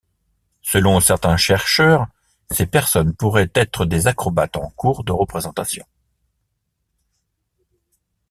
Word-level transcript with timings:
Selon 0.63 0.99
certains 0.99 1.37
chercheurs 1.37 2.07
ces 2.49 2.65
personnes 2.65 3.13
pourraient 3.13 3.51
être 3.53 3.85
des 3.85 4.07
acrobates 4.07 4.57
en 4.57 4.71
cours 4.71 5.03
de 5.03 5.11
représentation. 5.11 5.85